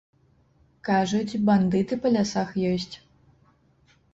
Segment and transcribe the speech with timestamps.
[0.87, 2.91] Кажуць, бандыты па лясах ёсць.